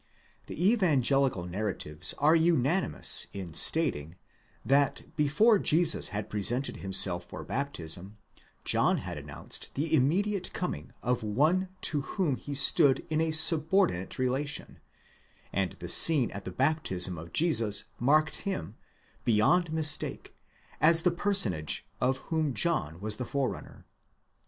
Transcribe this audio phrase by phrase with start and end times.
[0.47, 4.15] The evangelical narratives are unanimous in stating,
[4.65, 8.17] that before Jesus had presented himself for baptism,
[8.65, 14.17] John had announced the immediate coming of One to whom he stood in a subordinate
[14.17, 14.79] relation;
[15.53, 18.77] and the scene at the baptism of Jesus marked him,
[19.23, 20.33] beyond mistake,
[20.79, 23.85] as the per sonage of whom John was the forerunner.